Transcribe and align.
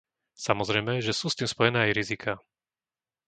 Samozrejme, 0.47 0.91
že 1.07 1.13
sú 1.19 1.25
s 1.29 1.37
tým 1.39 1.45
spojené 1.53 1.79
aj 1.85 1.93
riziká. 1.99 2.33